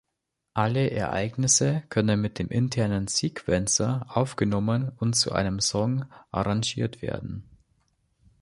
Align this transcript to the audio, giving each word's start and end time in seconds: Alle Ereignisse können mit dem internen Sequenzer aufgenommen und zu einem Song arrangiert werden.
Alle 0.55 0.89
Ereignisse 0.89 1.83
können 1.89 2.19
mit 2.21 2.39
dem 2.39 2.47
internen 2.49 3.05
Sequenzer 3.07 4.03
aufgenommen 4.09 4.91
und 4.97 5.13
zu 5.13 5.31
einem 5.31 5.59
Song 5.59 6.05
arrangiert 6.31 7.03
werden. 7.03 7.47